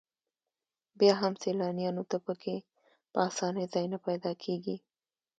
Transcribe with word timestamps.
بیا 0.99 1.13
هم 1.21 1.33
سیلانیانو 1.43 2.03
ته 2.11 2.17
په 2.25 2.33
کې 2.41 2.55
په 3.11 3.17
اسانۍ 3.29 3.65
ځای 3.73 3.85
نه 3.93 3.97
پیدا 4.07 4.31
کېږي. 4.43 4.75